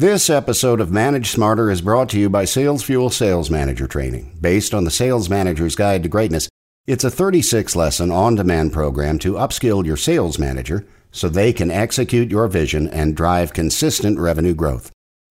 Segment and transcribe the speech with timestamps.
[0.00, 4.34] This episode of Manage Smarter is brought to you by Sales Fuel Sales Manager Training.
[4.40, 6.48] Based on the Sales Manager's Guide to Greatness,
[6.86, 11.70] it's a 36 lesson on demand program to upskill your sales manager so they can
[11.70, 14.90] execute your vision and drive consistent revenue growth.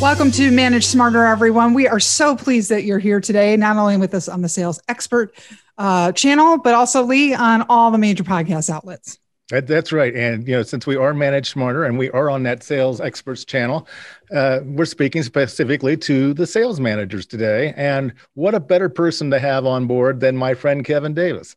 [0.00, 1.74] Welcome to Manage Smarter, everyone.
[1.74, 4.80] We are so pleased that you're here today, not only with us on the Sales
[4.88, 5.34] Expert
[5.78, 9.18] uh, channel, but also Lee on all the major podcast outlets.
[9.52, 10.16] That, that's right.
[10.16, 13.44] And, you know, since we are managed smarter and we are on that sales experts
[13.44, 13.86] channel,
[14.34, 17.74] uh, we're speaking specifically to the sales managers today.
[17.76, 21.54] And what a better person to have on board than my friend Kevin Davis.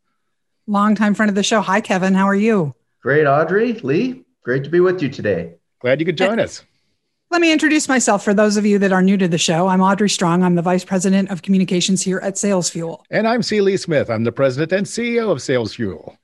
[0.67, 1.61] Longtime friend of the show.
[1.61, 2.13] Hi, Kevin.
[2.13, 2.75] How are you?
[3.01, 3.75] Great, Audrey.
[3.75, 5.53] Lee, great to be with you today.
[5.79, 6.65] Glad you could join us.
[7.31, 9.67] Let me introduce myself for those of you that are new to the show.
[9.67, 10.43] I'm Audrey Strong.
[10.43, 13.05] I'm the Vice President of Communications here at Sales Fuel.
[13.09, 13.61] And I'm C.
[13.61, 14.09] Lee Smith.
[14.09, 16.17] I'm the President and CEO of Sales Fuel.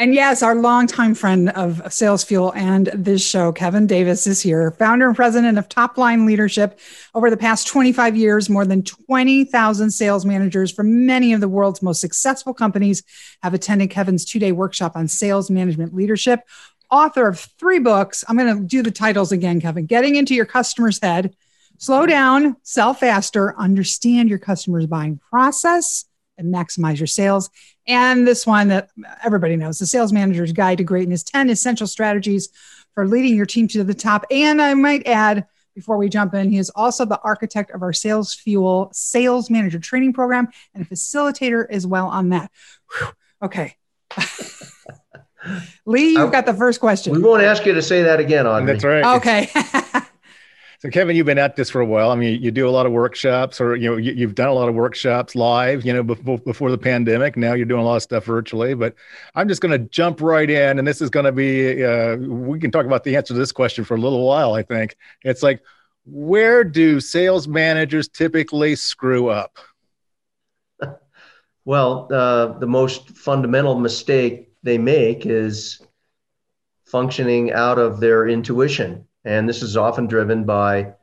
[0.00, 4.70] And yes, our longtime friend of Sales Fuel and this show, Kevin Davis, is here,
[4.70, 6.78] founder and president of Top Line Leadership.
[7.16, 11.82] Over the past 25 years, more than 20,000 sales managers from many of the world's
[11.82, 13.02] most successful companies
[13.42, 16.42] have attended Kevin's two day workshop on sales management leadership.
[16.92, 18.22] Author of three books.
[18.28, 21.34] I'm going to do the titles again, Kevin Getting into Your Customer's Head,
[21.78, 26.04] Slow Down, Sell Faster, Understand Your Customer's Buying Process
[26.38, 27.50] and maximize your sales.
[27.86, 28.90] And this one that
[29.24, 32.48] everybody knows the Sales Manager's Guide to Greatness 10 Essential Strategies
[32.94, 34.24] for Leading Your Team to the Top.
[34.30, 37.92] And I might add, before we jump in, he is also the architect of our
[37.92, 42.50] Sales Fuel Sales Manager Training Program and a facilitator as well on that.
[42.98, 43.08] Whew.
[43.42, 43.76] Okay.
[45.86, 47.12] Lee, you've got the first question.
[47.12, 48.72] We won't ask you to say that again, Audrey.
[48.72, 49.16] That's right.
[49.16, 49.50] Okay.
[50.80, 52.10] So Kevin, you've been at this for a while.
[52.10, 54.52] I mean, you do a lot of workshops, or you know, you, have done a
[54.52, 55.84] lot of workshops live.
[55.84, 57.36] You know, before, before the pandemic.
[57.36, 58.74] Now you're doing a lot of stuff virtually.
[58.74, 58.94] But
[59.34, 61.84] I'm just going to jump right in, and this is going to be.
[61.84, 64.54] Uh, we can talk about the answer to this question for a little while.
[64.54, 65.62] I think it's like,
[66.04, 69.58] where do sales managers typically screw up?
[71.64, 75.82] Well, uh, the most fundamental mistake they make is
[76.86, 80.94] functioning out of their intuition and this is often driven by,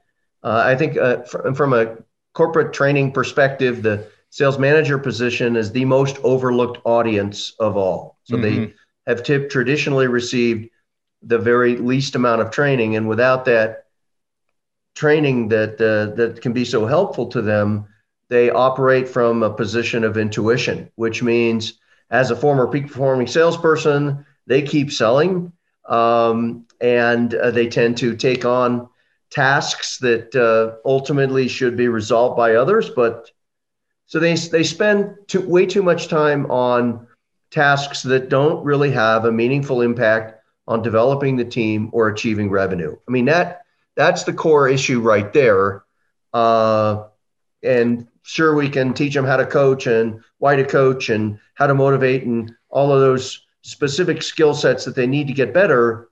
[0.43, 1.97] uh, I think, uh, fr- from a
[2.33, 8.17] corporate training perspective, the sales manager position is the most overlooked audience of all.
[8.23, 8.65] So mm-hmm.
[8.65, 8.73] they
[9.07, 10.69] have t- traditionally received
[11.21, 13.85] the very least amount of training, and without that
[14.95, 17.85] training that uh, that can be so helpful to them,
[18.29, 24.25] they operate from a position of intuition, which means as a former peak performing salesperson,
[24.47, 25.51] they keep selling
[25.87, 28.89] um, and uh, they tend to take on
[29.29, 32.89] tasks that uh, ultimately should be resolved by others.
[32.89, 33.31] But
[34.05, 37.07] so they they spend too, way too much time on
[37.51, 42.95] tasks that don't really have a meaningful impact on developing the team or achieving revenue.
[43.07, 43.61] I mean that
[43.95, 45.83] that's the core issue right there.
[46.33, 47.05] Uh,
[47.63, 51.67] and sure, we can teach them how to coach and why to coach and how
[51.67, 56.09] to motivate and all of those specific skill sets that they need to get better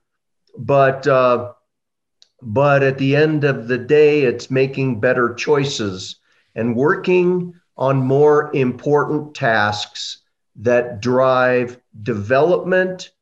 [0.58, 1.52] but uh,
[2.42, 6.16] but at the end of the day it's making better choices
[6.56, 10.22] and working on more important tasks
[10.56, 13.12] that drive development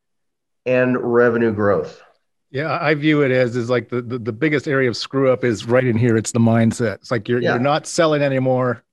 [0.64, 2.02] and revenue growth
[2.50, 5.42] yeah, I view it as is like the, the, the, biggest area of screw up
[5.42, 6.18] is right in here.
[6.18, 6.96] It's the mindset.
[6.96, 7.52] It's like you're yeah.
[7.52, 8.84] you're not selling anymore.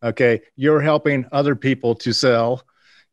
[0.00, 0.42] Okay.
[0.54, 2.62] You're helping other people to sell.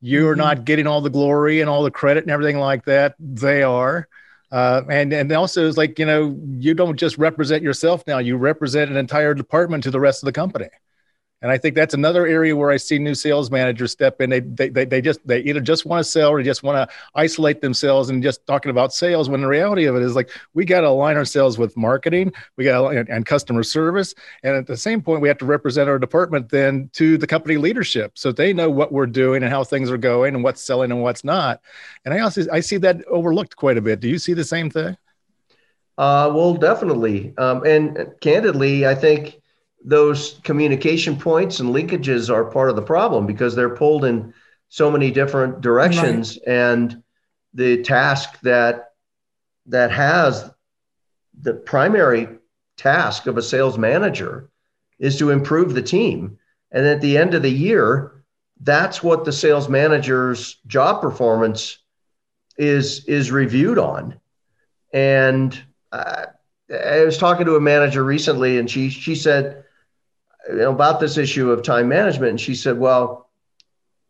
[0.02, 0.42] You're mm-hmm.
[0.42, 3.16] not getting all the glory and all the credit and everything like that.
[3.20, 4.08] They are.
[4.52, 8.38] Uh, and and also it's like you know you don't just represent yourself now you
[8.38, 10.70] represent an entire department to the rest of the company
[11.42, 14.30] and I think that's another area where I see new sales managers step in.
[14.30, 16.96] They they they, they just they either just want to sell or just want to
[17.14, 19.30] isolate themselves and just talking about sales.
[19.30, 22.64] When the reality of it is like we got to align ourselves with marketing, we
[22.64, 26.00] got and, and customer service, and at the same point we have to represent our
[26.00, 29.92] department then to the company leadership so they know what we're doing and how things
[29.92, 31.62] are going and what's selling and what's not.
[32.04, 34.00] And I also I see that overlooked quite a bit.
[34.00, 34.98] Do you see the same thing?
[36.00, 37.34] Uh, well, definitely.
[37.38, 39.40] Um, and candidly, I think
[39.84, 44.34] those communication points and linkages are part of the problem because they're pulled in
[44.70, 46.54] so many different directions right.
[46.54, 47.04] and
[47.54, 48.92] the task that
[49.66, 50.50] that has
[51.42, 52.28] the primary
[52.78, 54.50] task of a sales manager
[55.00, 56.38] is to improve the team
[56.72, 58.24] And at the end of the year,
[58.62, 61.80] that's what the sales manager's job performance
[62.58, 64.20] is is reviewed on.
[64.94, 65.60] And
[65.92, 66.26] uh,
[66.74, 69.64] I was talking to a manager recently, and she she said,
[70.50, 73.30] you know, about this issue of time management, and she said, well,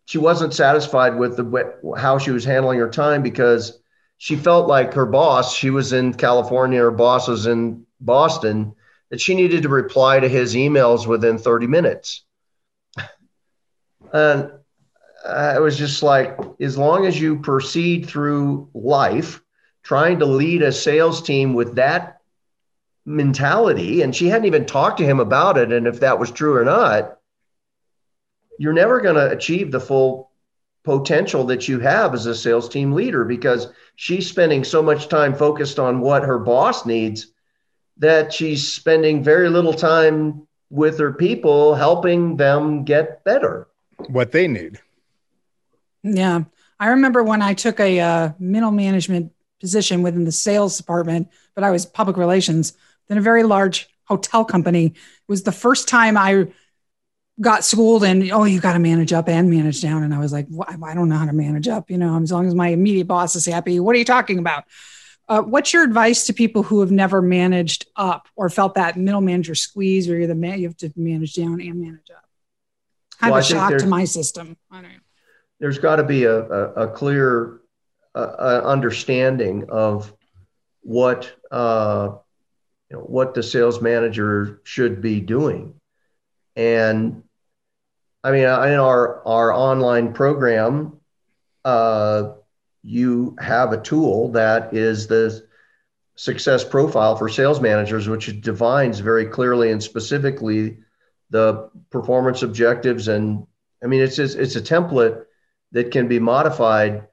[0.06, 1.64] she wasn't satisfied with the way,
[1.98, 3.80] how she was handling her time because
[4.18, 8.74] she felt like her boss, she was in California, her boss was in Boston,
[9.10, 12.24] that she needed to reply to his emails within 30 minutes.
[14.14, 14.52] And
[15.28, 19.42] I was just like, as long as you proceed through life
[19.84, 22.17] trying to lead a sales team with that
[23.08, 26.56] mentality, and she hadn't even talked to him about it, and if that was true
[26.56, 27.18] or not,
[28.60, 30.32] you're never going to achieve the full
[30.84, 35.34] potential that you have as a sales team leader because she's spending so much time
[35.34, 37.28] focused on what her boss needs
[37.98, 43.68] that she's spending very little time with her people helping them get better.
[44.10, 44.80] What they need.
[46.04, 46.44] Yeah.
[46.80, 51.64] I remember when i took a uh, middle management position within the sales department but
[51.64, 52.74] i was public relations
[53.10, 54.88] in a very large hotel company.
[54.88, 54.96] It
[55.28, 56.48] was the first time i
[57.40, 60.04] got schooled and oh you got to manage up and manage down.
[60.04, 62.32] And i was like well, i don't know how to manage up you know as
[62.32, 63.80] long as my immediate boss is happy.
[63.80, 64.64] What are you talking about?
[65.30, 69.20] Uh, what's your advice to people who have never managed up or felt that middle
[69.20, 72.24] manager squeeze where you're the man you have to manage down and manage up?
[73.20, 74.56] Kind well, of a shock to my system.
[74.72, 75.00] I don't know.
[75.60, 77.60] there's got to be a, a, a clear
[78.16, 80.14] uh, understanding of
[80.82, 82.16] what uh,
[82.90, 85.74] you know, what the sales manager should be doing
[86.56, 87.24] and
[88.24, 91.00] I mean, in our our online program,
[91.64, 92.34] uh,
[92.84, 95.48] you have a tool that is the
[96.16, 100.80] success profile for sales managers, which defines very clearly and specifically
[101.30, 103.08] the performance objectives.
[103.08, 103.46] And
[103.84, 105.24] I mean, it's it's a template
[105.72, 107.08] that can be modified.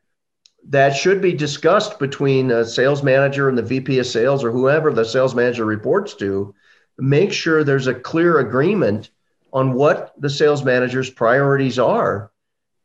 [0.68, 4.92] That should be discussed between a sales manager and the VP of sales or whoever
[4.92, 6.54] the sales manager reports to.
[6.98, 9.10] Make sure there's a clear agreement
[9.52, 12.30] on what the sales manager's priorities are.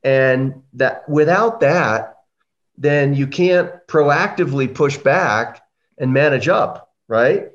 [0.04, 2.18] And that without that,
[2.78, 5.62] then you can't proactively push back
[5.98, 7.50] and manage up, right?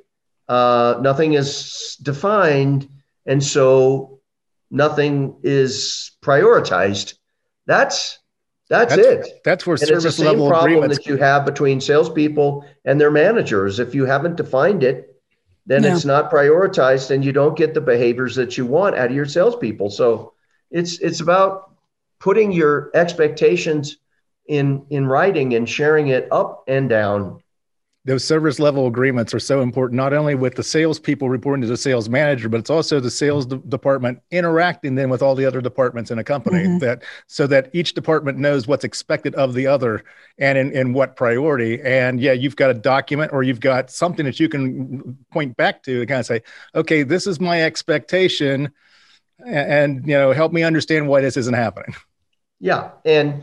[0.48, 2.88] Uh, nothing is defined.
[3.24, 4.20] And so
[4.70, 7.14] nothing is prioritized.
[7.66, 8.18] That's
[8.68, 9.40] that's, that's it.
[9.44, 12.64] That's where and service it's the same level problem agreements that you have between salespeople
[12.84, 13.78] and their managers.
[13.78, 15.14] If you haven't defined it,
[15.66, 15.94] then yeah.
[15.94, 19.26] it's not prioritized and you don't get the behaviors that you want out of your
[19.26, 19.90] salespeople.
[19.90, 20.32] So
[20.70, 21.74] it's it's about
[22.20, 23.98] putting your expectations
[24.46, 27.42] in in writing and sharing it up and down
[28.06, 31.76] those service level agreements are so important, not only with the salespeople reporting to the
[31.76, 35.62] sales manager, but it's also the sales de- department interacting then with all the other
[35.62, 36.78] departments in a company mm-hmm.
[36.78, 40.04] that so that each department knows what's expected of the other
[40.36, 41.80] and in, in what priority.
[41.80, 45.82] And yeah, you've got a document or you've got something that you can point back
[45.84, 46.42] to to kind of say,
[46.74, 48.70] okay, this is my expectation.
[49.38, 51.94] And, and you know, help me understand why this isn't happening.
[52.60, 52.90] Yeah.
[53.04, 53.42] And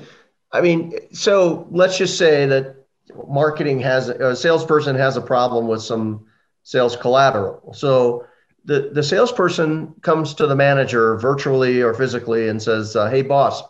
[0.51, 2.80] I mean, so let's just say that
[3.27, 6.25] marketing has a salesperson has a problem with some
[6.63, 7.73] sales collateral.
[7.73, 8.25] So
[8.65, 13.63] the, the salesperson comes to the manager virtually or physically and says, uh, Hey, boss,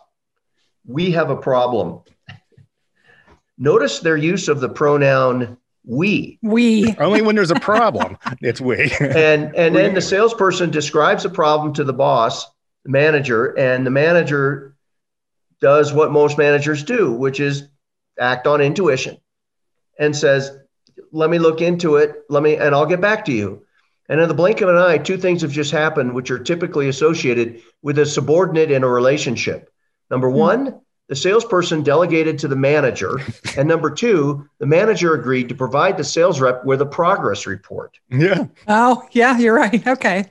[0.86, 2.00] we have a problem.
[3.58, 6.38] Notice their use of the pronoun we.
[6.42, 6.94] We.
[6.98, 8.92] Only when there's a problem, it's we.
[9.00, 9.80] and and we.
[9.80, 12.46] then the salesperson describes the problem to the boss,
[12.84, 14.76] the manager, and the manager
[15.60, 17.68] does what most managers do, which is
[18.18, 19.16] act on intuition
[19.98, 20.58] and says,
[21.10, 22.24] let me look into it.
[22.28, 23.64] Let me, and I'll get back to you.
[24.08, 26.88] And in the blink of an eye, two things have just happened, which are typically
[26.88, 29.70] associated with a subordinate in a relationship.
[30.10, 30.36] Number hmm.
[30.36, 33.20] one, the salesperson delegated to the manager.
[33.56, 37.98] and number two, the manager agreed to provide the sales rep with a progress report.
[38.10, 38.46] Yeah.
[38.68, 39.86] Oh, yeah, you're right.
[39.86, 40.30] Okay.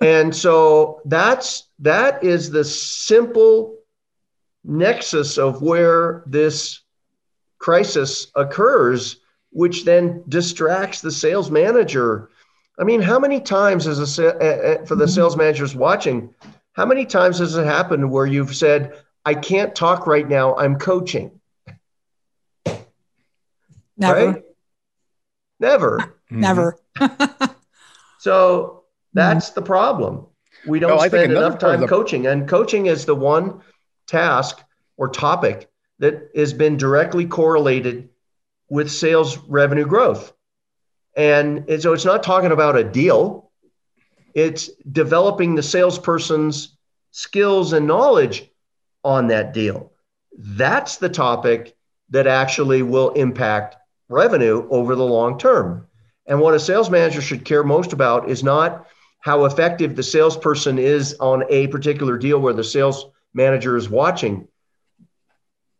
[0.00, 3.76] and so that's that is the simple
[4.64, 6.81] nexus of where this
[7.62, 12.28] crisis occurs, which then distracts the sales manager.
[12.78, 15.14] I mean, how many times as a eh, eh, for the mm-hmm.
[15.14, 16.34] sales managers watching,
[16.72, 20.56] how many times has it happened where you've said, "I can't talk right now.
[20.56, 21.40] I'm coaching."
[23.96, 24.26] Never.
[24.26, 24.42] Right?
[25.60, 26.14] Never.
[26.30, 26.78] Never.
[28.18, 30.26] so that's the problem.
[30.66, 33.60] We don't well, spend enough time the- coaching, and coaching is the one
[34.08, 34.60] task
[34.96, 35.71] or topic
[36.02, 38.08] that has been directly correlated
[38.68, 40.32] with sales revenue growth.
[41.16, 43.52] And, so it's not talking about a deal,
[44.34, 46.76] it's developing the salesperson's
[47.12, 48.50] skills and knowledge
[49.04, 49.92] on that deal.
[50.36, 51.76] That's the topic
[52.10, 53.76] that actually will impact
[54.08, 55.86] revenue over the long term.
[56.26, 58.88] And what a sales manager should care most about is not
[59.20, 64.48] how effective the salesperson is on a particular deal where the sales manager is watching,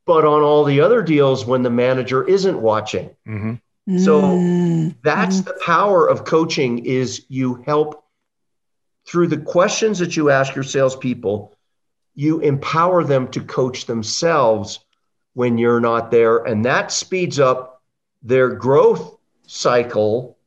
[0.05, 3.11] but on all the other deals when the manager isn't watching.
[3.27, 3.99] Mm-hmm.
[3.99, 4.89] So mm-hmm.
[5.03, 8.05] that's the power of coaching is you help
[9.07, 11.57] through the questions that you ask your salespeople,
[12.15, 14.81] you empower them to coach themselves
[15.35, 16.39] when you're not there.
[16.39, 17.83] And that speeds up
[18.23, 19.17] their growth
[19.47, 20.39] cycle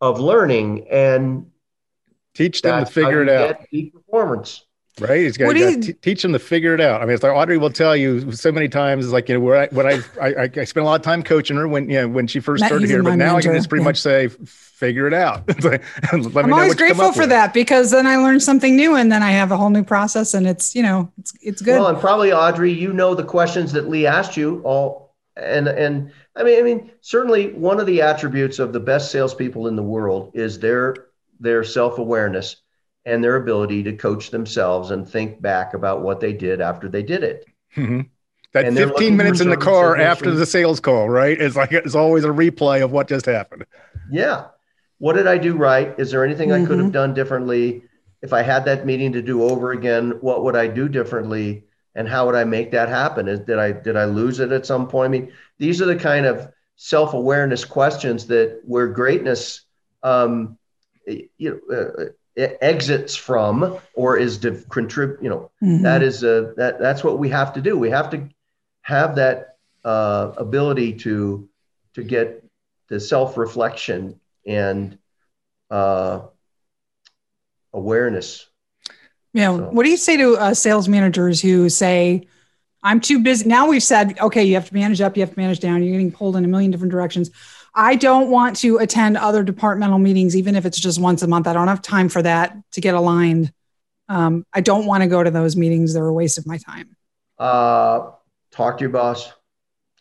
[0.00, 1.50] of learning and
[2.34, 3.60] teach them to figure it out.
[3.92, 4.64] performance.
[5.00, 5.20] Right.
[5.20, 7.00] He's got to t- teach them to figure it out.
[7.00, 9.40] I mean, it's like Audrey will tell you so many times, it's like, you know,
[9.40, 12.00] where I, when I, I, I spent a lot of time coaching her when, you
[12.00, 13.38] know, when she first started here, but now mentor.
[13.38, 13.88] I can just pretty yeah.
[13.88, 15.48] much say, figure it out.
[15.64, 17.30] like, I'm always grateful for with.
[17.30, 20.34] that because then I learn something new and then I have a whole new process
[20.34, 21.78] and it's, you know, it's, it's good.
[21.78, 25.14] Well, and probably Audrey, you know, the questions that Lee asked you all.
[25.36, 29.68] And, and I mean, I mean, certainly one of the attributes of the best salespeople
[29.68, 30.94] in the world is their,
[31.40, 32.56] their self-awareness
[33.08, 37.02] and their ability to coach themselves and think back about what they did after they
[37.02, 37.46] did it.
[37.76, 38.02] Mm-hmm.
[38.52, 41.38] That and 15 minutes in the car after the sales call, right?
[41.38, 43.66] It's like it's always a replay of what just happened.
[44.10, 44.46] Yeah.
[44.98, 45.94] What did I do right?
[45.98, 46.64] Is there anything mm-hmm.
[46.64, 46.92] I could have mm-hmm.
[46.92, 47.82] done differently?
[48.22, 51.64] If I had that meeting to do over again, what would I do differently?
[51.94, 53.28] And how would I make that happen?
[53.28, 55.06] Is, did I did I lose it at some point?
[55.06, 59.62] I mean, these are the kind of self-awareness questions that where greatness
[60.02, 60.58] um,
[61.06, 62.04] you know, uh,
[62.38, 65.82] exits from or is to contribute you know mm-hmm.
[65.82, 68.28] that is a that that's what we have to do we have to
[68.82, 71.48] have that uh, ability to
[71.94, 72.44] to get
[72.88, 74.98] the self-reflection and
[75.70, 76.20] uh,
[77.74, 78.46] awareness
[79.32, 79.68] yeah so.
[79.70, 82.24] what do you say to uh, sales managers who say
[82.84, 85.40] i'm too busy now we've said okay you have to manage up you have to
[85.40, 87.30] manage down you're getting pulled in a million different directions
[87.78, 91.46] I don't want to attend other departmental meetings, even if it's just once a month.
[91.46, 93.52] I don't have time for that to get aligned.
[94.08, 95.94] Um, I don't want to go to those meetings.
[95.94, 96.96] They're a waste of my time.
[97.38, 98.10] Uh,
[98.50, 99.32] talk to your boss.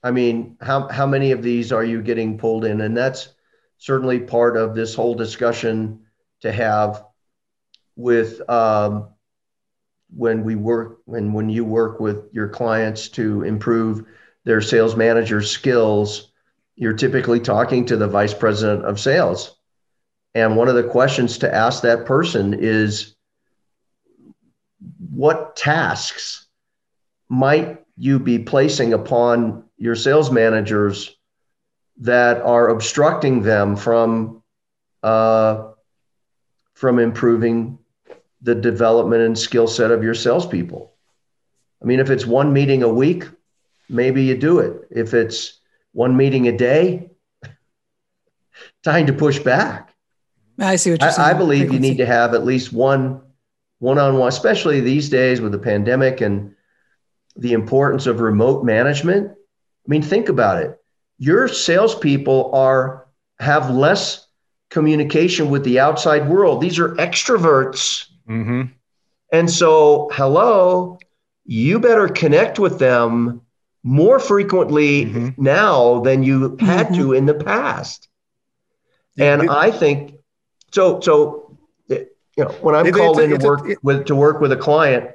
[0.01, 2.81] I mean, how, how many of these are you getting pulled in?
[2.81, 3.29] And that's
[3.77, 5.99] certainly part of this whole discussion
[6.41, 7.03] to have
[7.95, 9.09] with um,
[10.15, 14.03] when we work when when you work with your clients to improve
[14.45, 16.31] their sales manager skills
[16.77, 19.57] you're typically talking to the vice president of sales.
[20.35, 23.15] And one of the questions to ask that person is
[25.09, 26.45] what tasks
[27.27, 31.15] might you be placing upon your sales managers
[32.01, 34.43] that are obstructing them from
[35.01, 35.69] uh,
[36.75, 37.79] from improving
[38.43, 40.93] the development and skill set of your salespeople?
[41.81, 43.27] I mean, if it's one meeting a week,
[43.89, 44.87] maybe you do it.
[44.91, 45.56] If it's
[45.97, 47.09] one meeting a day,
[48.83, 49.95] time to push back.
[50.59, 51.27] I see what you're saying.
[51.27, 51.87] I, I believe Frequency.
[51.87, 53.23] you need to have at least one
[53.79, 56.53] one-on-one, especially these days with the pandemic and
[57.35, 59.31] the importance of remote management.
[59.31, 60.79] I mean, think about it.
[61.17, 63.07] Your salespeople are
[63.39, 64.27] have less
[64.69, 66.61] communication with the outside world.
[66.61, 68.05] These are extroverts.
[68.29, 68.63] Mm-hmm.
[69.31, 70.99] And so, hello,
[71.45, 73.41] you better connect with them
[73.87, 75.41] more frequently mm-hmm.
[75.41, 76.95] now than you had mm-hmm.
[76.95, 78.09] to in the past.
[79.17, 80.15] And I think
[80.71, 80.99] so.
[80.99, 82.05] So, you
[82.37, 85.11] know, when I'm called in to work with to work with a client,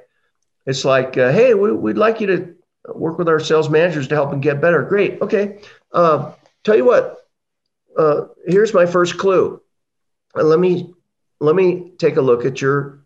[0.65, 2.55] it's like, uh, hey, we, would like you to
[2.95, 4.81] work with our sales managers to help them get better.
[4.81, 5.21] Great.
[5.21, 5.59] Okay.
[5.91, 6.31] Uh,
[6.63, 7.19] tell you what.
[7.95, 9.61] Uh, here's my first clue.
[10.35, 10.91] Uh, let me
[11.39, 13.05] let me take a look at your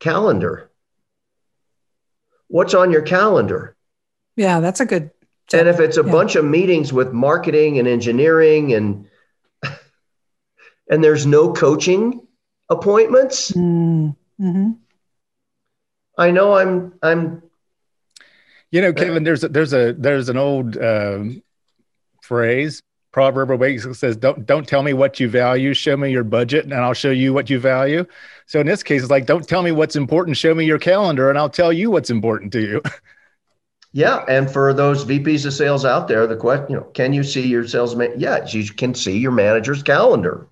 [0.00, 0.70] calendar.
[2.48, 3.74] What's on your calendar?
[4.36, 5.10] Yeah, that's a good.
[5.48, 5.60] Tip.
[5.60, 6.12] And if it's a yeah.
[6.12, 9.06] bunch of meetings with marketing and engineering and
[10.90, 12.26] and there's no coaching
[12.68, 14.70] appointments, mm-hmm.
[16.16, 17.42] I know I'm I'm.
[18.70, 21.42] You know, Kevin, there's a, there's a there's an old um,
[22.22, 26.64] phrase proverb basically says don't don't tell me what you value show me your budget
[26.64, 28.04] and i'll show you what you value
[28.46, 31.28] so in this case it's like don't tell me what's important show me your calendar
[31.28, 32.82] and i'll tell you what's important to you
[33.92, 37.22] Yeah, and for those VPs of sales out there, the question, you know, can you
[37.22, 38.14] see your sales man?
[38.16, 40.48] Yeah, you can see your manager's calendar.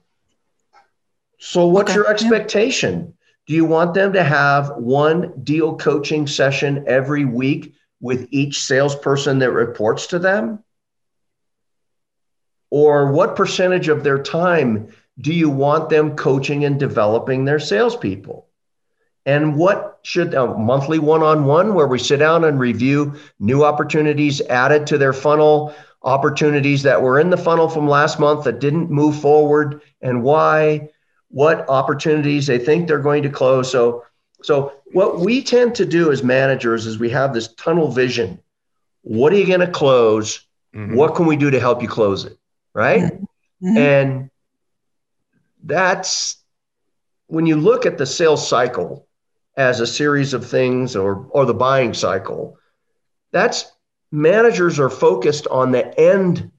[1.39, 1.97] So, what's okay.
[1.97, 3.15] your expectation?
[3.47, 9.39] Do you want them to have one deal coaching session every week with each salesperson
[9.39, 10.63] that reports to them?
[12.69, 18.50] Or what percentage of their time do you want them coaching and developing their salespeople?
[19.27, 23.65] And what should a monthly one on one where we sit down and review new
[23.65, 28.61] opportunities added to their funnel, opportunities that were in the funnel from last month that
[28.61, 30.89] didn't move forward, and why,
[31.29, 33.71] what opportunities they think they're going to close.
[33.71, 34.05] So,
[34.43, 38.41] so what we tend to do as managers is we have this tunnel vision.
[39.03, 40.47] What are you going to close?
[40.75, 40.97] Mm-hmm.
[40.97, 42.39] What can we do to help you close it?
[42.73, 43.03] Right.
[43.03, 43.77] Mm-hmm.
[43.77, 44.31] And
[45.63, 46.39] that's
[47.27, 49.07] when you look at the sales cycle
[49.61, 52.57] as a series of things or or the buying cycle
[53.31, 53.71] that's
[54.11, 56.51] managers are focused on the end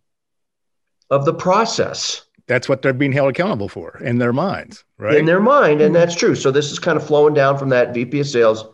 [1.10, 2.22] of the process.
[2.46, 5.18] That's what they're being held accountable for in their minds right?
[5.18, 6.00] In their mind and mm-hmm.
[6.00, 6.36] that's true.
[6.36, 8.66] So this is kind of flowing down from that vp of sales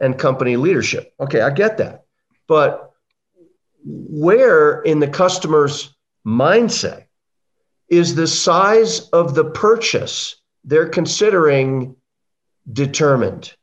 [0.00, 1.12] and company leadership.
[1.20, 2.04] Okay i get that.
[2.48, 2.92] But
[3.84, 5.94] where in the customer's
[6.26, 7.04] mindset
[7.88, 11.94] is the size of the purchase they're considering
[12.72, 13.54] determined.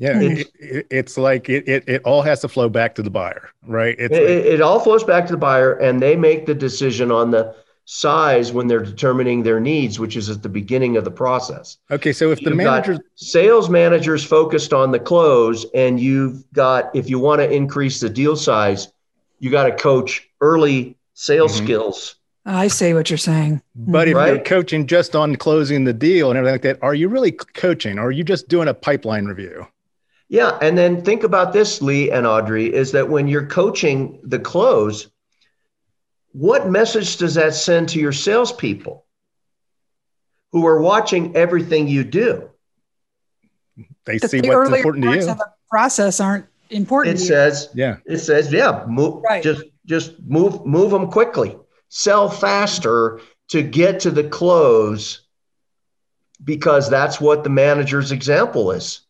[0.00, 3.10] Yeah, it, it, it's like it, it, it all has to flow back to the
[3.10, 3.94] buyer, right?
[3.98, 7.10] It's it, like, it all flows back to the buyer, and they make the decision
[7.12, 7.54] on the
[7.84, 11.76] size when they're determining their needs, which is at the beginning of the process.
[11.90, 16.90] Okay, so if you've the manager sales managers focused on the close, and you've got
[16.96, 18.88] if you want to increase the deal size,
[19.38, 21.66] you got to coach early sales mm-hmm.
[21.66, 22.16] skills
[22.46, 23.62] I see what you're saying.
[23.74, 24.34] But if right?
[24.34, 27.98] you're coaching just on closing the deal and everything like that, are you really coaching
[27.98, 29.66] or are you just doing a pipeline review?
[30.30, 30.56] Yeah.
[30.62, 35.10] And then think about this, Lee and Audrey, is that when you're coaching the close,
[36.32, 39.04] what message does that send to your salespeople
[40.52, 42.48] who are watching everything you do?
[44.06, 45.30] They that see the what's important to you.
[45.30, 47.16] Of the process aren't important.
[47.16, 47.96] It says, yeah.
[48.06, 49.42] It says, yeah, move, right.
[49.42, 51.56] just just move move them quickly
[51.90, 55.26] sell faster to get to the close
[56.42, 59.00] because that's what the manager's example is.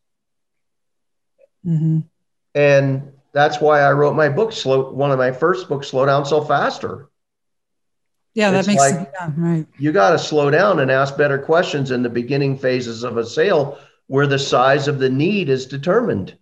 [1.66, 2.00] Mm-hmm.
[2.54, 6.24] And that's why I wrote my book, slow one of my first books, Slow Down,
[6.24, 7.08] Sell Faster.
[8.34, 9.08] Yeah, that makes like, sense.
[9.12, 9.66] Yeah, right.
[9.78, 13.26] You got to slow down and ask better questions in the beginning phases of a
[13.26, 16.36] sale where the size of the need is determined.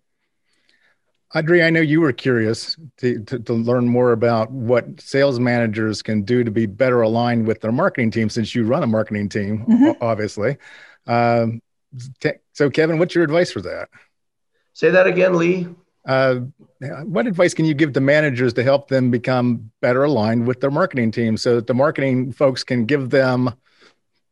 [1.34, 6.00] Audrey, I know you were curious to, to, to, learn more about what sales managers
[6.00, 9.28] can do to be better aligned with their marketing team since you run a marketing
[9.28, 10.02] team, mm-hmm.
[10.02, 10.56] obviously.
[11.06, 11.60] Um,
[12.54, 13.90] so, Kevin, what's your advice for that?
[14.78, 15.66] Say that again, Lee.
[16.06, 16.36] Uh,
[17.02, 20.70] what advice can you give to managers to help them become better aligned with their
[20.70, 23.52] marketing team so that the marketing folks can give them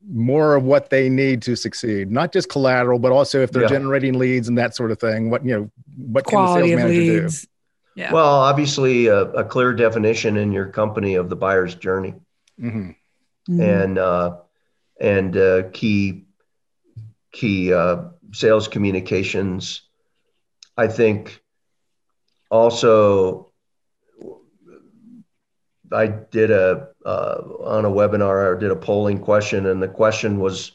[0.09, 3.69] more of what they need to succeed not just collateral but also if they're yeah.
[3.69, 6.93] generating leads and that sort of thing what you know what Quality can the sales
[6.93, 7.43] manager leads.
[7.43, 7.49] do
[7.97, 8.13] yeah.
[8.13, 12.15] well obviously a, a, clear definition in your company of the buyer's journey
[12.61, 12.91] mm-hmm.
[13.51, 13.61] Mm-hmm.
[13.61, 14.37] and uh,
[15.01, 16.27] and uh, key
[17.33, 19.86] key uh, sales communications
[20.77, 21.43] i think
[22.51, 23.53] also
[25.93, 28.57] I did a uh, on a webinar.
[28.57, 30.73] I did a polling question, and the question was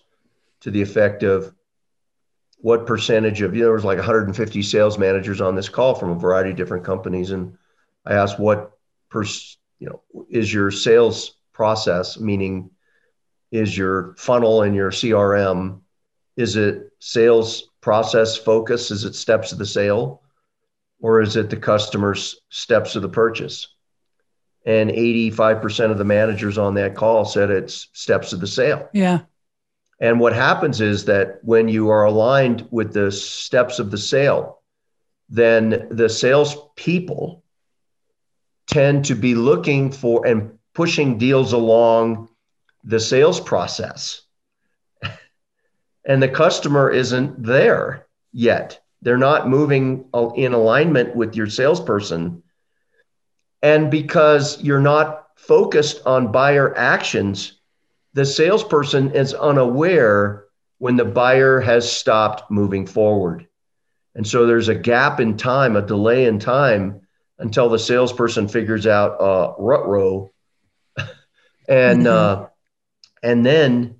[0.61, 1.53] to the effect of
[2.57, 6.11] what percentage of you know, there was like 150 sales managers on this call from
[6.11, 7.57] a variety of different companies, and
[8.05, 8.71] I asked what
[9.09, 9.23] per
[9.79, 12.71] you know is your sales process, meaning
[13.51, 15.81] is your funnel and your CRM,
[16.37, 18.91] is it sales process focus?
[18.91, 20.21] Is it steps of the sale,
[21.01, 23.67] or is it the customer's steps of the purchase?
[24.65, 28.89] and 85% of the managers on that call said it's steps of the sale.
[28.93, 29.21] Yeah.
[29.99, 34.61] And what happens is that when you are aligned with the steps of the sale,
[35.29, 37.43] then the sales people
[38.67, 42.29] tend to be looking for and pushing deals along
[42.83, 44.21] the sales process.
[46.05, 48.79] And the customer isn't there yet.
[49.01, 52.43] They're not moving in alignment with your salesperson
[53.61, 57.59] and because you're not focused on buyer actions,
[58.13, 60.45] the salesperson is unaware
[60.79, 63.47] when the buyer has stopped moving forward.
[64.15, 67.01] And so there's a gap in time, a delay in time
[67.37, 70.33] until the salesperson figures out uh, rut row.
[71.67, 72.43] and mm-hmm.
[72.43, 72.47] uh,
[73.23, 73.95] and then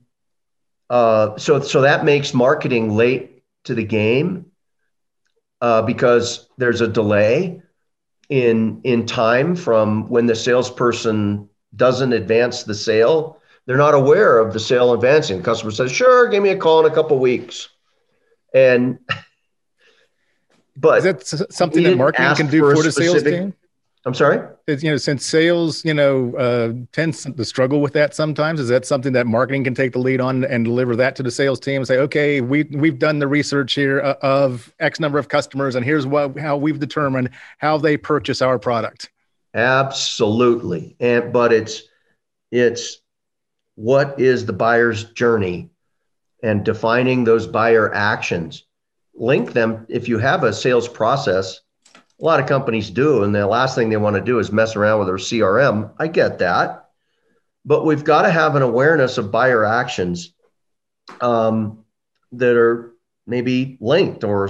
[0.91, 4.47] uh, so so that makes marketing late to the game
[5.61, 7.61] uh, because there's a delay
[8.27, 13.39] in in time from when the salesperson doesn't advance the sale.
[13.65, 15.37] They're not aware of the sale advancing.
[15.37, 17.69] The customer says sure give me a call in a couple weeks.
[18.53, 18.99] And
[20.75, 23.53] but is that something that marketing can do for, for the sales team
[24.03, 24.39] I'm sorry.
[24.65, 28.59] It's, you know, since sales, you know, uh, tends to struggle with that sometimes.
[28.59, 31.29] Is that something that marketing can take the lead on and deliver that to the
[31.29, 35.19] sales team and say, okay, we we've done the research here uh, of X number
[35.19, 39.11] of customers, and here's what how we've determined how they purchase our product.
[39.53, 41.83] Absolutely, and but it's
[42.51, 43.01] it's
[43.75, 45.69] what is the buyer's journey
[46.41, 48.65] and defining those buyer actions.
[49.13, 51.61] Link them if you have a sales process
[52.21, 53.23] a lot of companies do.
[53.23, 55.91] And the last thing they want to do is mess around with their CRM.
[55.97, 56.89] I get that.
[57.65, 60.33] But we've got to have an awareness of buyer actions
[61.19, 61.83] um,
[62.33, 62.93] that are
[63.27, 64.49] maybe linked or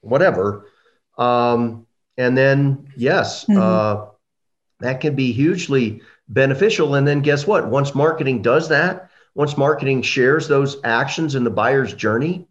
[0.00, 0.66] whatever.
[1.16, 3.60] Um, and then, yes, mm-hmm.
[3.60, 4.06] uh,
[4.80, 6.94] that can be hugely beneficial.
[6.94, 7.68] And then, guess what?
[7.68, 12.47] Once marketing does that, once marketing shares those actions in the buyer's journey,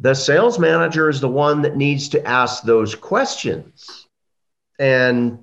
[0.00, 4.06] the sales manager is the one that needs to ask those questions
[4.78, 5.38] and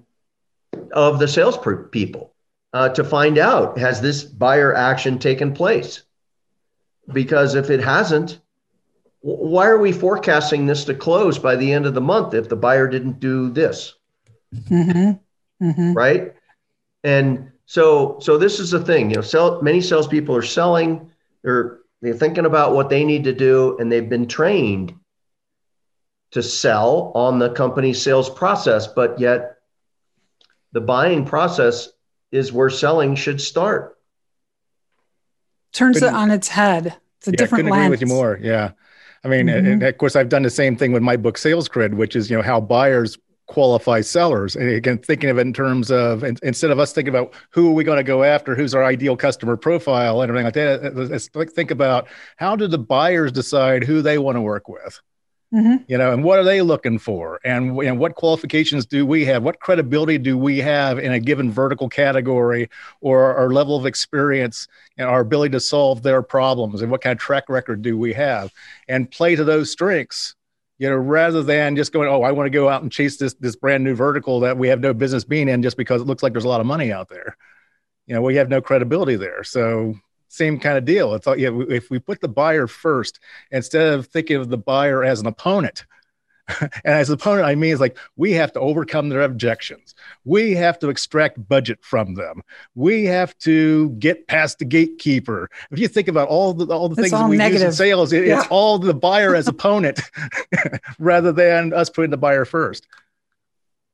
[0.91, 1.57] of the sales
[1.91, 2.33] people
[2.73, 6.03] uh, to find out has this buyer action taken place
[7.13, 8.39] because if it hasn't
[9.21, 12.55] why are we forecasting this to close by the end of the month if the
[12.55, 13.93] buyer didn't do this
[14.53, 15.11] mm-hmm.
[15.65, 15.93] Mm-hmm.
[15.93, 16.33] right
[17.03, 21.11] and so so this is the thing you know sell many salespeople are selling
[21.43, 24.93] they're they're thinking about what they need to do, and they've been trained
[26.31, 29.57] to sell on the company's sales process, but yet
[30.73, 31.89] the buying process
[32.31, 33.97] is where selling should start.
[35.73, 36.97] Turns couldn't, it on its head.
[37.17, 37.85] It's a yeah, different couldn't lens.
[37.85, 38.39] agree with you more.
[38.41, 38.71] Yeah.
[39.23, 39.67] I mean, mm-hmm.
[39.67, 42.29] and of course, I've done the same thing with my book, Sales Grid, which is
[42.29, 44.55] you know how buyers qualify sellers.
[44.55, 47.73] And again, thinking of it in terms of instead of us thinking about who are
[47.73, 50.95] we going to go after, who's our ideal customer profile, and everything like that,
[51.33, 54.99] let's think about how do the buyers decide who they want to work with.
[55.53, 55.83] Mm-hmm.
[55.87, 59.43] You know, and what are they looking for, and, and what qualifications do we have?
[59.43, 64.67] What credibility do we have in a given vertical category, or our level of experience
[64.97, 68.11] and our ability to solve their problems, and what kind of track record do we
[68.11, 68.51] have,
[68.89, 70.35] and play to those strengths
[70.77, 73.33] you know, rather than just going, oh, I want to go out and chase this
[73.35, 76.23] this brand new vertical that we have no business being in just because it looks
[76.23, 77.37] like there's a lot of money out there.
[78.05, 79.43] You know, we have no credibility there.
[79.43, 79.95] So
[80.29, 81.13] same kind of deal.
[81.13, 83.19] It's like, yeah, if we put the buyer first
[83.51, 85.85] instead of thinking of the buyer as an opponent,
[86.61, 89.95] and as an opponent, I mean, it's like we have to overcome their objections.
[90.25, 92.43] We have to extract budget from them.
[92.75, 95.49] We have to get past the gatekeeper.
[95.71, 97.61] If you think about all the all the it's things we negative.
[97.61, 98.39] use in sales, it, yeah.
[98.39, 99.99] it's all the buyer as opponent
[100.99, 102.87] rather than us putting the buyer first.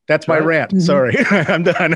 [0.08, 0.46] That's my right.
[0.46, 0.72] rant.
[0.72, 0.80] Mm-hmm.
[0.82, 1.96] Sorry, I'm done.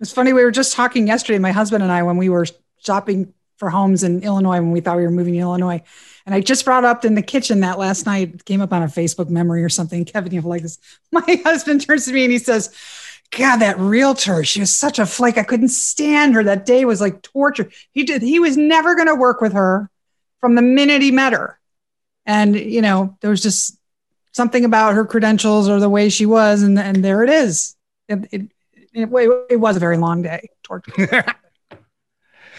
[0.00, 0.32] it's funny.
[0.32, 2.46] We were just talking yesterday, my husband and I, when we were
[2.78, 5.82] shopping for homes in Illinois when we thought we were moving to Illinois.
[6.24, 8.86] And I just brought up in the kitchen that last night came up on a
[8.86, 10.04] Facebook memory or something.
[10.06, 10.78] Kevin, you have like this.
[11.12, 12.74] My husband turns to me and he says,
[13.30, 15.36] God, that realtor, she was such a flake.
[15.36, 16.44] I couldn't stand her.
[16.44, 17.70] That day was like torture.
[17.92, 19.90] He did, he was never going to work with her
[20.40, 21.58] from the minute he met her.
[22.24, 23.78] And, you know, there was just
[24.32, 26.62] something about her credentials or the way she was.
[26.62, 27.74] And, and there it is.
[28.08, 28.42] It, it,
[28.94, 29.08] it,
[29.50, 30.50] it was a very long day.
[30.62, 31.24] Torture.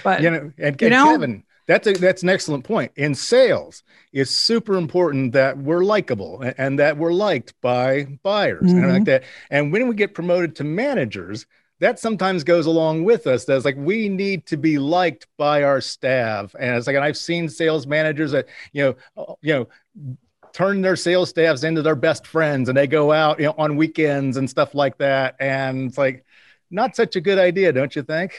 [0.03, 2.91] But you know, and, you know, Kevin, that's a, that's an excellent point.
[2.95, 8.63] In sales, it's super important that we're likable and, and that we're liked by buyers
[8.63, 8.83] mm-hmm.
[8.83, 9.23] and like that.
[9.51, 11.45] And when we get promoted to managers,
[11.79, 13.45] that sometimes goes along with us.
[13.45, 16.55] That's like we need to be liked by our staff.
[16.59, 20.17] And it's like, and I've seen sales managers that you know, uh, you know
[20.53, 23.75] turn their sales staffs into their best friends and they go out you know, on
[23.75, 26.25] weekends and stuff like that and it's like
[26.71, 28.33] not such a good idea don't you think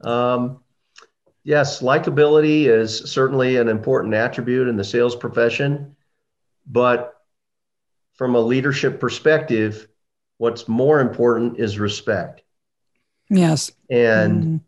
[0.00, 0.61] um,
[1.44, 5.96] yes, likability is certainly an important attribute in the sales profession,
[6.66, 7.14] but
[8.14, 9.88] from a leadership perspective,
[10.38, 12.42] what's more important is respect.
[13.28, 13.70] Yes.
[13.90, 14.62] And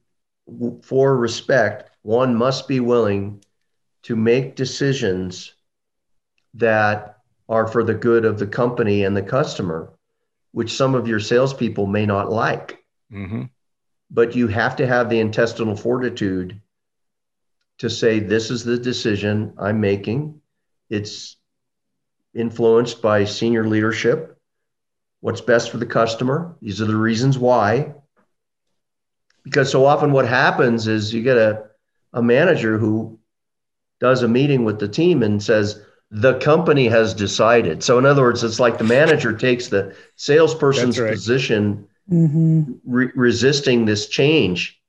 [0.49, 0.81] mm-hmm.
[0.81, 3.45] for respect, one must be willing
[4.03, 5.55] to make decisions
[6.55, 9.93] that are for the good of the company and the customer,
[10.53, 12.83] which some of your salespeople may not like.
[13.13, 13.45] Mm-hmm.
[14.11, 16.61] But you have to have the intestinal fortitude
[17.79, 20.41] to say, this is the decision I'm making.
[20.89, 21.37] It's
[22.35, 24.39] influenced by senior leadership.
[25.21, 26.57] What's best for the customer?
[26.61, 27.95] These are the reasons why.
[29.43, 31.65] Because so often what happens is you get a,
[32.13, 33.19] a manager who
[34.01, 37.83] does a meeting with the team and says, the company has decided.
[37.83, 41.13] So, in other words, it's like the manager takes the salesperson's right.
[41.13, 42.73] position, mm-hmm.
[42.85, 44.81] re- resisting this change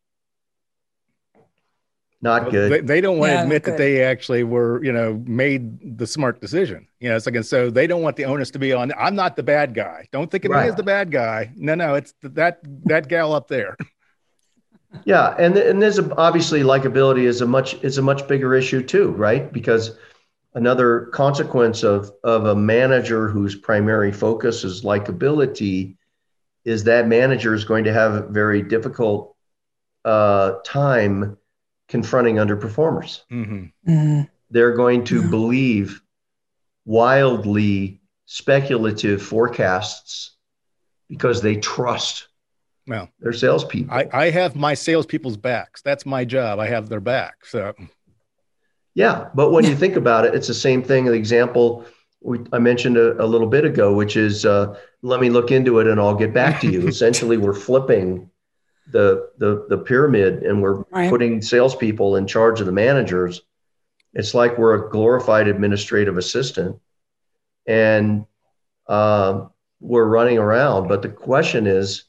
[2.25, 2.71] not good.
[2.71, 6.07] They, they don't want yeah, to admit that they actually were, you know, made the
[6.07, 6.87] smart decision.
[6.99, 8.91] You know, it's like, and so they don't want the onus to be on.
[8.97, 10.09] I'm not the bad guy.
[10.11, 10.63] Don't think of right.
[10.63, 11.51] me as the bad guy.
[11.55, 13.77] No, no, it's that that gal up there.
[15.03, 18.81] Yeah, and and there's a, obviously likability is a much is a much bigger issue
[18.81, 19.51] too, right?
[19.51, 19.97] Because
[20.53, 25.97] another consequence of of a manager whose primary focus is likability
[26.63, 29.35] is that manager is going to have a very difficult
[30.05, 31.35] uh, time
[31.87, 33.21] confronting underperformers.
[33.31, 33.91] Mm-hmm.
[33.91, 34.21] Mm-hmm.
[34.49, 35.27] They're going to yeah.
[35.27, 36.01] believe
[36.85, 40.35] wildly speculative forecasts
[41.09, 42.27] because they trust
[42.87, 43.93] well, their salespeople.
[43.93, 45.81] I, I have my salespeople's backs.
[45.81, 46.59] That's my job.
[46.59, 47.45] I have their back.
[47.45, 47.73] So,
[48.93, 49.29] yeah.
[49.33, 51.05] But when you think about it, it's the same thing.
[51.05, 51.85] The example
[52.21, 55.79] we, I mentioned a, a, little bit ago, which is uh, let me look into
[55.79, 56.87] it and I'll get back to you.
[56.87, 58.29] Essentially, we're flipping
[58.87, 61.09] the the the pyramid and we're right.
[61.09, 63.41] putting salespeople in charge of the managers.
[64.13, 66.79] It's like we're a glorified administrative assistant,
[67.65, 68.25] and
[68.87, 69.45] uh,
[69.79, 70.87] we're running around.
[70.87, 72.05] But the question is,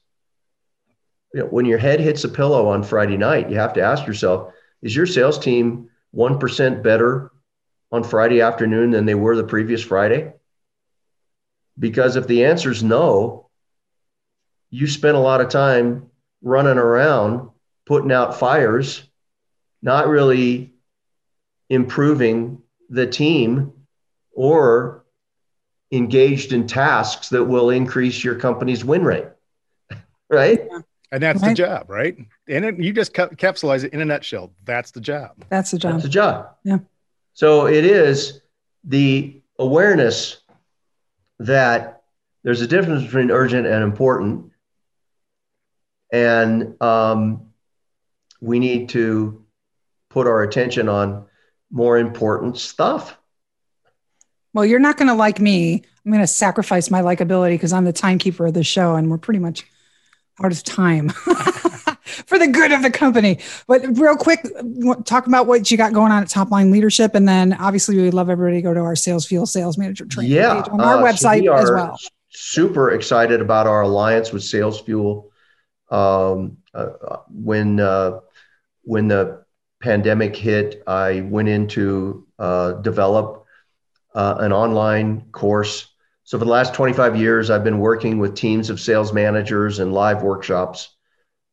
[1.35, 4.07] you know, when your head hits a pillow on Friday night, you have to ask
[4.07, 7.33] yourself: Is your sales team one percent better
[7.91, 10.33] on Friday afternoon than they were the previous Friday?
[11.79, 13.51] Because if the answer is no,
[14.71, 16.11] you spent a lot of time
[16.43, 17.51] running around
[17.87, 19.05] putting out fires,
[19.81, 20.75] not really
[21.71, 23.73] improving the team
[24.33, 25.05] or
[25.91, 29.29] engaged in tasks that will increase your company's win rate.
[30.29, 30.69] right?
[31.13, 31.51] And that's right.
[31.51, 32.17] the job, right?
[32.49, 34.53] And it, you just capsulize it in a nutshell.
[34.65, 35.45] That's the job.
[35.49, 35.93] That's the job.
[35.93, 36.51] That's the job.
[36.65, 36.79] Yeah.
[37.35, 38.41] So it is
[38.83, 40.39] the awareness
[41.39, 42.03] that
[42.43, 44.51] there's a difference between urgent and important
[46.13, 47.47] and um,
[48.41, 49.45] we need to
[50.09, 51.27] put our attention on
[51.71, 53.19] more important stuff.
[54.53, 55.83] Well, you're not going to like me.
[56.05, 59.19] I'm going to sacrifice my likability because I'm the timekeeper of the show, and we're
[59.19, 59.67] pretty much
[60.43, 61.09] out of time
[62.27, 63.39] for the good of the company.
[63.67, 64.47] But real quick,
[65.05, 68.11] talk about what you got going on at Top Line Leadership, and then obviously we
[68.11, 70.99] love everybody to go to our Sales Fuel Sales Manager training yeah, page on our
[70.99, 71.99] uh, website so we as well.
[72.31, 75.31] Super excited about our alliance with Sales Fuel
[75.91, 78.21] um, uh, when uh,
[78.83, 79.45] when the
[79.81, 83.45] pandemic hit, I went into uh, develop
[84.15, 85.89] uh, an online course.
[86.25, 89.93] So for the last 25 years, I've been working with teams of sales managers and
[89.93, 90.97] live workshops.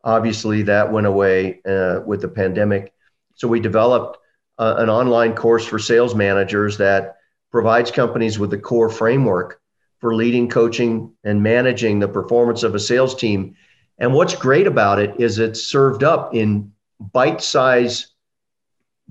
[0.03, 2.93] Obviously, that went away uh, with the pandemic.
[3.35, 4.17] So we developed
[4.57, 7.17] uh, an online course for sales managers that
[7.51, 9.61] provides companies with the core framework
[9.99, 13.55] for leading, coaching, and managing the performance of a sales team
[13.97, 18.07] and what's great about it is it's served up in bite size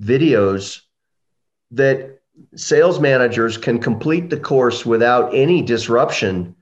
[0.01, 0.81] videos
[1.71, 2.21] that
[2.57, 6.55] sales managers can complete the course without any disruption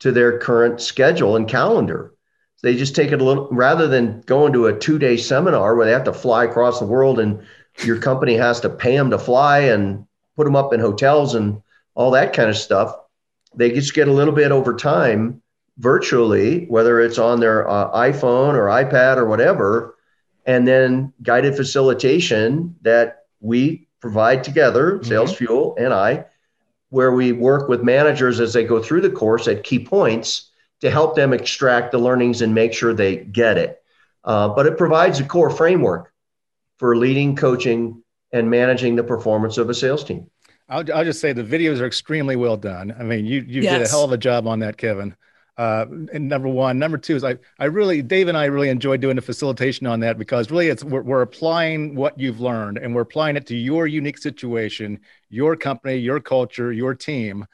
[0.00, 2.14] to their current schedule and calendar.
[2.62, 5.86] They just take it a little rather than going to a two day seminar where
[5.86, 7.42] they have to fly across the world and
[7.84, 10.06] your company has to pay them to fly and
[10.36, 11.62] put them up in hotels and
[11.94, 12.94] all that kind of stuff.
[13.54, 15.42] They just get a little bit over time
[15.80, 19.96] virtually, whether it's on their uh, iPhone or iPad or whatever,
[20.44, 25.04] and then guided facilitation that we provide together, mm-hmm.
[25.04, 26.26] Sales Fuel and I,
[26.90, 30.50] where we work with managers as they go through the course at key points
[30.82, 33.82] to help them extract the learnings and make sure they get it.
[34.24, 36.12] Uh, but it provides a core framework
[36.78, 40.30] for leading, coaching, and managing the performance of a sales team.
[40.68, 42.94] I'll, I'll just say the videos are extremely well done.
[42.98, 43.78] I mean, you you yes.
[43.78, 45.16] did a hell of a job on that, Kevin.
[45.60, 48.96] Uh, and number one, number two is I, I really, Dave and I really enjoy
[48.96, 52.94] doing the facilitation on that because really it's we're, we're applying what you've learned and
[52.94, 57.44] we're applying it to your unique situation, your company, your culture, your team,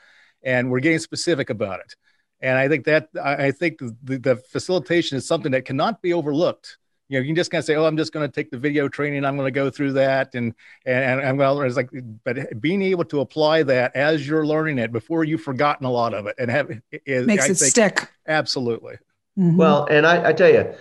[0.45, 1.97] and we're getting specific about it.
[2.40, 6.79] And I think that I, think the, the facilitation is something that cannot be overlooked
[7.09, 8.59] you know, you can just kind of say, "Oh, I'm just going to take the
[8.59, 9.25] video training.
[9.25, 11.90] I'm going to go through that," and and and well, it's like,
[12.25, 16.14] but being able to apply that as you're learning it before you've forgotten a lot
[16.14, 16.71] of it and have
[17.05, 18.11] is, makes I it think, stick.
[18.27, 18.95] Absolutely.
[19.38, 19.57] Mm-hmm.
[19.57, 20.75] Well, and I, I tell you,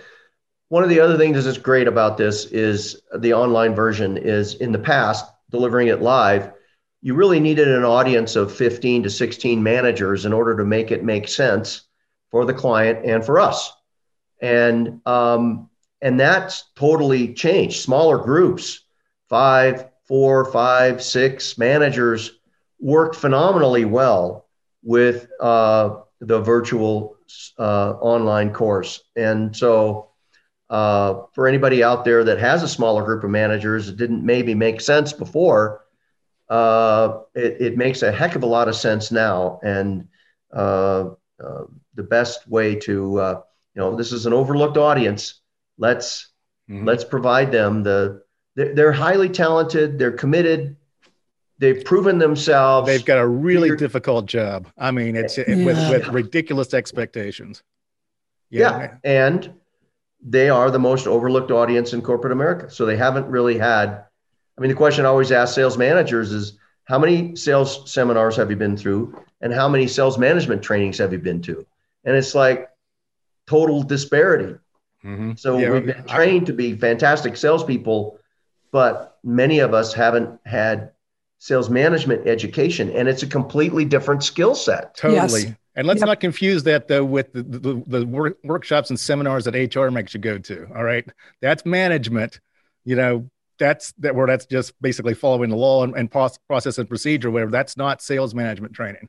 [0.68, 4.16] one of the other things that's great about this is the online version.
[4.16, 6.50] Is in the past delivering it live,
[7.02, 11.04] you really needed an audience of 15 to 16 managers in order to make it
[11.04, 11.82] make sense
[12.32, 13.72] for the client and for us.
[14.42, 15.70] And um,
[16.02, 17.80] and that's totally changed.
[17.80, 18.84] Smaller groups,
[19.28, 22.38] five, four, five, six managers
[22.78, 24.46] work phenomenally well
[24.82, 27.16] with uh, the virtual
[27.58, 29.02] uh, online course.
[29.16, 30.10] And so
[30.70, 34.54] uh, for anybody out there that has a smaller group of managers, it didn't maybe
[34.54, 35.84] make sense before.
[36.48, 39.58] Uh, it, it, makes a heck of a lot of sense now.
[39.64, 40.06] And
[40.52, 41.10] uh,
[41.42, 43.40] uh the best way to, uh,
[43.74, 45.40] you know, this is an overlooked audience.
[45.78, 46.28] Let's
[46.68, 46.86] mm-hmm.
[46.86, 48.22] let's provide them the.
[48.54, 49.98] They're, they're highly talented.
[49.98, 50.76] They're committed
[51.58, 52.86] they've proven themselves.
[52.86, 54.68] They've got a really They're, difficult job.
[54.78, 55.64] I mean, it's yeah.
[55.64, 57.62] with, with ridiculous expectations.
[58.50, 58.78] Yeah.
[58.78, 58.94] yeah.
[59.04, 59.54] And
[60.22, 62.70] they are the most overlooked audience in corporate America.
[62.70, 64.04] So they haven't really had.
[64.58, 68.50] I mean, the question I always ask sales managers is how many sales seminars have
[68.50, 71.66] you been through and how many sales management trainings have you been to?
[72.04, 72.70] And it's like
[73.46, 74.58] total disparity.
[75.06, 75.32] Mm-hmm.
[75.36, 78.18] So yeah, we've been trained to be fantastic salespeople,
[78.72, 80.90] but many of us haven't had
[81.38, 84.96] sales management education, and it's a completely different skill set.
[84.96, 85.42] Totally.
[85.42, 85.54] Yes.
[85.76, 86.08] And let's yep.
[86.08, 90.14] not confuse that though with the, the, the work, workshops and seminars that HR makes
[90.14, 90.66] you go to.
[90.74, 91.06] All right,
[91.40, 92.40] that's management.
[92.84, 96.88] You know, that's that where that's just basically following the law and, and process and
[96.88, 97.30] procedure.
[97.30, 97.50] Whatever.
[97.50, 99.08] That's not sales management training.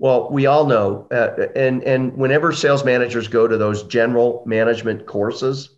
[0.00, 5.06] Well, we all know, uh, and and whenever sales managers go to those general management
[5.06, 5.70] courses,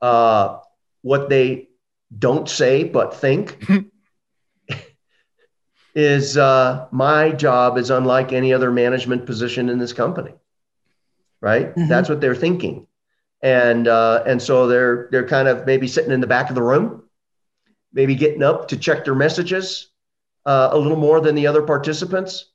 [0.00, 0.58] uh,
[1.02, 1.68] what they
[2.18, 3.64] don't say but think
[5.94, 10.34] is uh, my job is unlike any other management position in this company
[11.40, 11.70] right?
[11.70, 11.88] Mm-hmm.
[11.88, 12.86] that's what they're thinking.
[13.42, 16.62] And uh, and so they're they're kind of maybe sitting in the back of the
[16.62, 17.02] room
[17.92, 19.90] maybe getting up to check their messages
[20.44, 22.46] uh, a little more than the other participants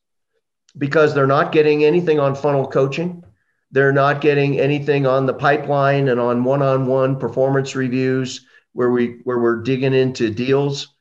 [0.77, 3.23] because they're not getting anything on funnel coaching
[3.71, 9.39] they're not getting anything on the pipeline and on one-on-one performance reviews where we where
[9.39, 10.93] we're digging into deals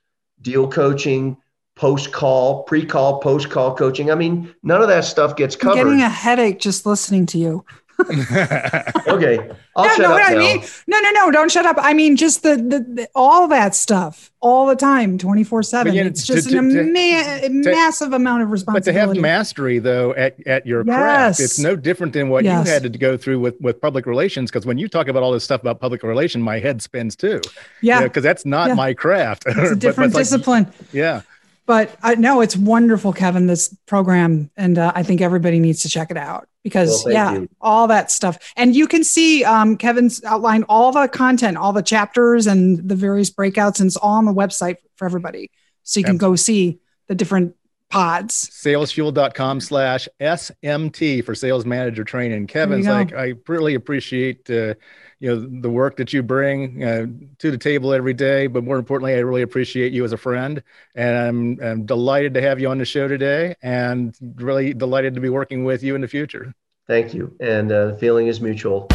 [0.42, 1.36] deal coaching
[1.80, 4.10] post call, pre call, post call coaching.
[4.10, 5.78] I mean, none of that stuff gets covered.
[5.78, 7.64] I'm getting a headache just listening to you.
[9.08, 9.50] okay.
[9.76, 10.38] I'll no, shut no, up I now.
[10.38, 11.76] mean, no, no, no, don't shut up.
[11.78, 15.96] I mean, just the, the, the all that stuff all the time, 24 seven.
[15.96, 18.98] It's just to, an to, ima- to, massive amount of responsibility.
[18.98, 20.96] But to have mastery though at, at your yes.
[20.96, 22.66] craft, it's no different than what yes.
[22.66, 24.50] you had to go through with, with public relations.
[24.50, 27.40] Cause when you talk about all this stuff about public relation, my head spins too.
[27.80, 28.06] Yeah.
[28.08, 28.74] Cause that's not yeah.
[28.74, 29.44] my craft.
[29.46, 30.64] It's a different but, but discipline.
[30.64, 31.22] Like, yeah
[31.70, 34.50] but uh, no, it's wonderful, Kevin, this program.
[34.56, 37.48] And uh, I think everybody needs to check it out because, well, yeah, you.
[37.60, 38.38] all that stuff.
[38.56, 42.94] And you can see um, Kevin's outlined all the content, all the chapters and the
[42.94, 45.50] various breakouts, and it's all on the website for everybody.
[45.82, 47.56] So you can go see the different
[47.88, 48.50] pods.
[48.52, 52.46] Salesfuel.com slash SMT for sales manager training.
[52.46, 54.74] Kevin's like, I really appreciate uh,
[55.20, 57.06] you know the work that you bring uh,
[57.38, 60.62] to the table every day but more importantly i really appreciate you as a friend.
[60.94, 65.20] And I'm, I'm delighted to have you on the show today and really delighted to
[65.20, 66.54] be working with you in the future.
[66.86, 67.34] Thank you.
[67.40, 68.86] And uh, the feeling is mutual.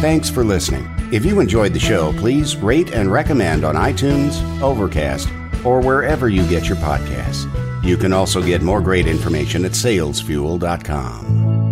[0.00, 0.88] Thanks for listening.
[1.12, 5.28] If you enjoyed the show please rate and recommend on itunes overcast
[5.64, 7.48] or wherever you get your podcasts.
[7.84, 11.71] You can also get more great information at salesfuel.com